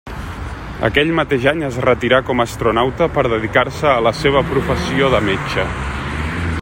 Aquell 0.87 1.11
mateix 1.19 1.43
any 1.51 1.61
es 1.67 1.77
retirà 1.85 2.21
com 2.29 2.41
astronauta 2.45 3.09
per 3.19 3.25
dedicar-se 3.35 3.87
a 3.93 4.01
la 4.07 4.15
seva 4.23 4.43
professió 4.55 5.13
de 5.17 5.21
metge. 5.31 5.69